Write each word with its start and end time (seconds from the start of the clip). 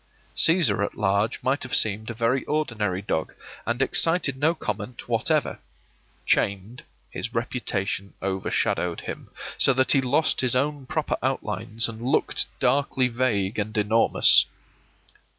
Cæsar 0.35 0.83
at 0.83 0.95
large 0.97 1.37
might 1.43 1.61
have 1.61 1.75
seemed 1.75 2.09
a 2.09 2.15
very 2.15 2.43
ordinary 2.45 3.03
dog, 3.03 3.35
and 3.67 3.83
excited 3.83 4.35
no 4.35 4.55
comment 4.55 5.07
whatever; 5.07 5.59
chained, 6.25 6.81
his 7.11 7.35
reputation 7.35 8.15
overshadowed 8.19 9.01
him, 9.01 9.29
so 9.59 9.73
that 9.73 9.91
he 9.91 10.01
lost 10.01 10.41
his 10.41 10.55
own 10.55 10.87
proper 10.87 11.17
outlines 11.21 11.87
and 11.87 12.01
looked 12.01 12.47
darkly 12.59 13.09
vague 13.09 13.59
and 13.59 13.77
enormous. 13.77 14.45